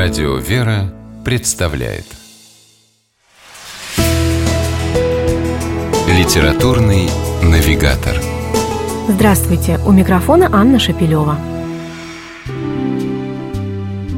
[0.00, 2.04] Радио «Вера» представляет
[6.06, 7.08] Литературный
[7.42, 8.14] навигатор
[9.08, 9.80] Здравствуйте!
[9.84, 11.36] У микрофона Анна Шапилева.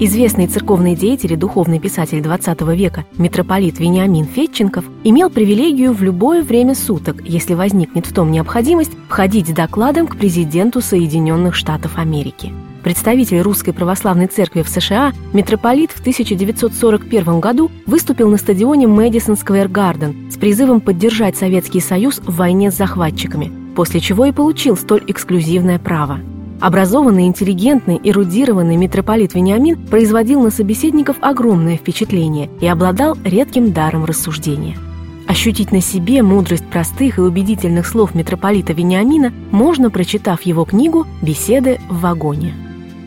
[0.00, 6.42] Известный церковный деятель и духовный писатель XX века митрополит Вениамин Фетченков имел привилегию в любое
[6.42, 12.50] время суток, если возникнет в том необходимость, входить с докладом к президенту Соединенных Штатов Америки.
[12.86, 19.66] Представитель Русской Православной Церкви в США, митрополит в 1941 году выступил на стадионе Мэдисон Сквер
[19.66, 25.02] Гарден с призывом поддержать Советский Союз в войне с захватчиками, после чего и получил столь
[25.08, 26.20] эксклюзивное право–
[26.60, 34.78] Образованный, интеллигентный, эрудированный митрополит Вениамин производил на собеседников огромное впечатление и обладал редким даром рассуждения.
[35.26, 41.78] Ощутить на себе мудрость простых и убедительных слов митрополита Вениамина можно, прочитав его книгу «Беседы
[41.90, 42.54] в вагоне».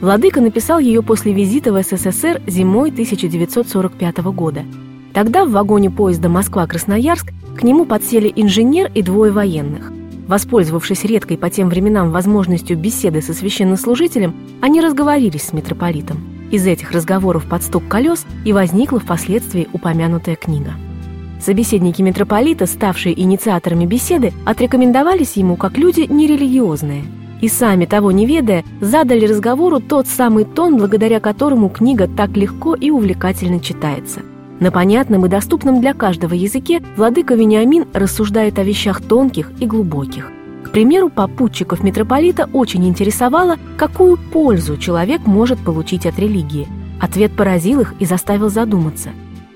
[0.00, 4.62] Владыка написал ее после визита в СССР зимой 1945 года.
[5.12, 9.92] Тогда в вагоне поезда Москва-Красноярск к нему подсели инженер и двое военных.
[10.28, 16.18] Воспользовавшись редкой по тем временам возможностью беседы со священнослужителем, они разговорились с митрополитом.
[16.52, 20.74] Из этих разговоров под стук колес и возникла впоследствии упомянутая книга.
[21.40, 27.04] Собеседники митрополита, ставшие инициаторами беседы, отрекомендовались ему как люди нерелигиозные.
[27.40, 32.74] И сами того не ведая, задали разговору тот самый тон, благодаря которому книга так легко
[32.74, 34.22] и увлекательно читается–
[34.60, 40.32] на понятном и доступном для каждого языке владыка Вениамин рассуждает о вещах тонких и глубоких.
[40.64, 46.66] К примеру, попутчиков митрополита очень интересовало, какую пользу человек может получить от религии.
[47.00, 49.10] Ответ поразил их и заставил задуматься.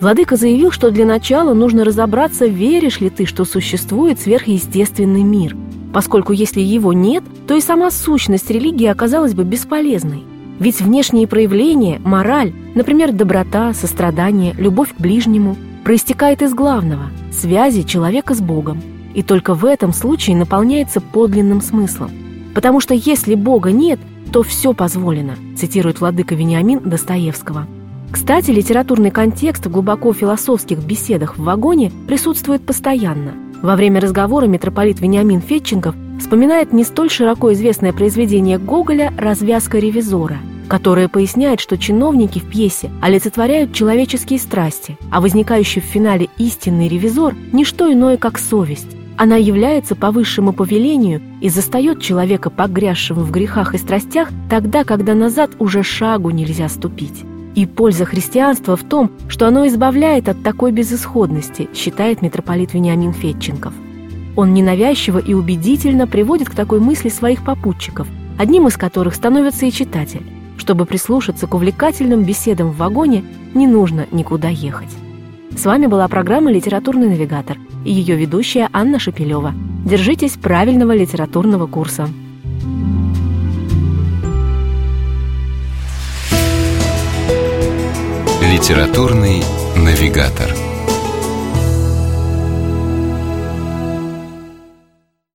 [0.00, 5.54] Владыка заявил, что для начала нужно разобраться, веришь ли ты, что существует сверхъестественный мир,
[5.96, 10.24] поскольку если его нет, то и сама сущность религии оказалась бы бесполезной.
[10.58, 18.34] Ведь внешние проявления, мораль, например, доброта, сострадание, любовь к ближнему, проистекает из главного– связи человека
[18.34, 18.82] с Богом.
[19.14, 22.10] И только в этом случае наполняется подлинным смыслом.
[22.54, 23.98] Потому что если Бога нет,
[24.34, 27.66] то все позволено, цитирует владыка Вениамин Достоевского.
[28.12, 33.45] Кстати, литературный контекст в глубоко философских беседах в вагоне присутствует постоянно.
[33.62, 40.38] Во время разговора митрополит Вениамин Фетченков вспоминает не столь широко известное произведение Гоголя «Развязка ревизора»,
[40.68, 47.34] которое поясняет, что чиновники в пьесе олицетворяют человеческие страсти, а возникающий в финале истинный ревизор–
[47.52, 48.96] не что иное, как совесть.
[49.16, 55.14] Она является по высшему повелению и застает человека погрязшим в грехах и страстях тогда, когда
[55.14, 57.24] назад уже шагу нельзя ступить.
[57.56, 63.72] И польза христианства в том, что оно избавляет от такой безысходности, считает митрополит Вениамин Фетченков.
[64.36, 68.06] Он ненавязчиво и убедительно приводит к такой мысли своих попутчиков,
[68.38, 70.22] одним из которых становится и читатель.
[70.58, 73.24] Чтобы прислушаться к увлекательным беседам в вагоне,
[73.54, 74.94] не нужно никуда ехать.
[75.56, 77.56] С вами была программа «Литературный навигатор»
[77.86, 79.54] и ее ведущая Анна Шапилева.
[79.86, 82.06] Держитесь правильного литературного курса.
[88.66, 89.44] «Литературный
[89.76, 90.65] навигатор»